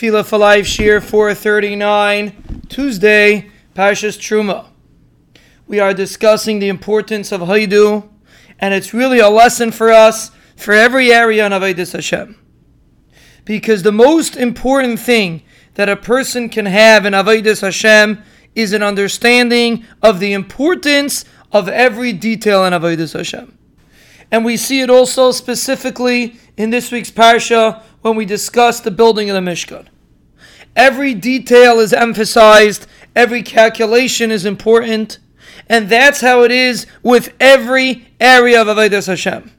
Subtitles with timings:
[0.00, 4.68] Tefillah for Life Shiur 439, Tuesday, Parshas Truma.
[5.66, 8.08] We are discussing the importance of Haidu,
[8.58, 12.34] and it's really a lesson for us for every area in Avodah Hashem.
[13.44, 15.42] Because the most important thing
[15.74, 18.22] that a person can have in Avodah Hashem
[18.54, 23.58] is an understanding of the importance of every detail in Avodah Hashem.
[24.30, 29.30] And we see it also specifically in this week's Parsha when we discuss the building
[29.30, 29.86] of the Mishkan.
[30.74, 35.18] Every detail is emphasized, every calculation is important,
[35.68, 39.50] and that's how it is with every area of Avodah Hashem.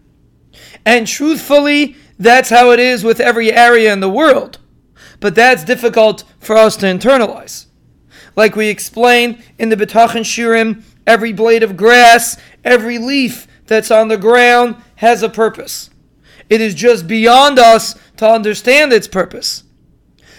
[0.86, 4.58] And truthfully, that's how it is with every area in the world.
[5.20, 7.68] But that's difficult for us to internalize.
[8.36, 14.08] Like we explained in the Bitachon Shiurim, every blade of grass, every leaf that's on
[14.08, 15.91] the ground has a purpose.
[16.52, 19.64] It is just beyond us to understand its purpose.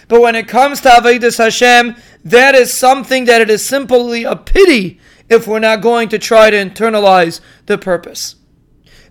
[0.07, 4.35] But when it comes to Avodas Hashem, that is something that it is simply a
[4.35, 8.35] pity if we're not going to try to internalize the purpose.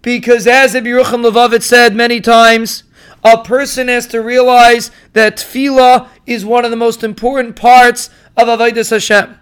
[0.00, 2.84] Because as Rabbi Yerucham Levovitz said many times,
[3.24, 8.46] a person has to realize that tefillah is one of the most important parts of
[8.46, 9.40] Avodas Hashem.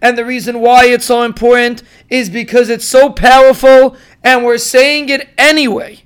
[0.00, 5.08] And the reason why it's so important is because it's so powerful and we're saying
[5.08, 6.04] it anyway.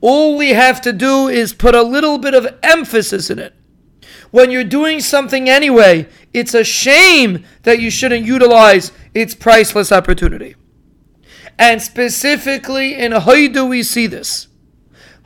[0.00, 3.54] All we have to do is put a little bit of emphasis in it.
[4.30, 10.54] When you're doing something anyway, it's a shame that you shouldn't utilize its priceless opportunity.
[11.58, 14.48] And specifically in Haidu, we see this.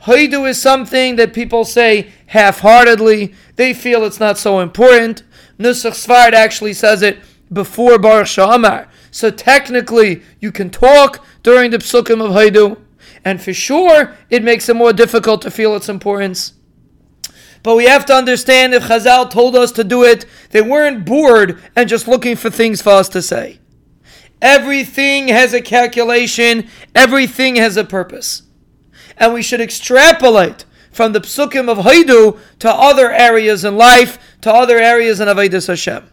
[0.03, 5.23] Haidu is something that people say half heartedly, they feel it's not so important.
[5.59, 7.19] Nusach Sefard actually says it
[7.51, 8.87] before Baruch She'amar.
[9.11, 12.77] So technically, you can talk during the psukim of Haidu
[13.25, 16.53] and for sure it makes it more difficult to feel its importance.
[17.61, 21.61] But we have to understand if Chazal told us to do it, they weren't bored
[21.75, 23.59] and just looking for things for us to say.
[24.41, 28.43] Everything has a calculation, everything has a purpose.
[29.17, 34.51] And we should extrapolate from the psukim of Haidu to other areas in life, to
[34.51, 36.09] other areas in Avodas Hashem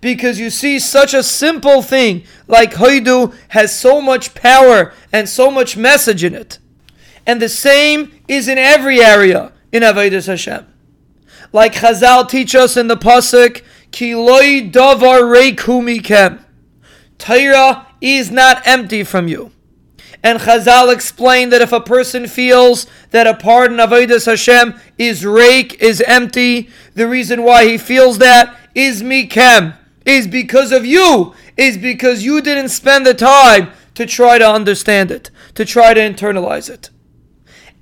[0.00, 5.50] because you see such a simple thing like Haidu has so much power and so
[5.50, 6.58] much message in it.
[7.26, 10.66] And the same is in every area in Avodah Hashem.
[11.52, 16.42] Like Chazal teach us in the Pasuk, Ki loy davar reiku mikem.
[17.18, 19.52] Torah is not empty from you.
[20.22, 25.24] And Chazal explained that if a person feels that a part of Avodah Hashem is
[25.24, 31.34] rake, is empty, the reason why he feels that is mikem, is because of you,
[31.56, 36.00] is because you didn't spend the time to try to understand it, to try to
[36.00, 36.90] internalize it.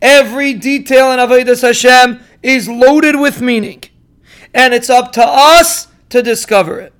[0.00, 3.84] Every detail in Avodah Hashem is loaded with meaning,
[4.52, 6.92] and it's up to us to discover it.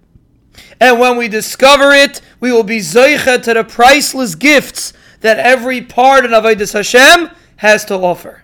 [0.81, 5.81] And when we discover it, we will be zeicha to the priceless gifts that every
[5.81, 8.44] part in Avodah Hashem has to offer.